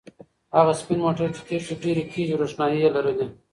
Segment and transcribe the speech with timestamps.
[0.57, 3.27] هغه سپین موټر چې تېر شو ډېرې تیزې روښنایۍ لرلې.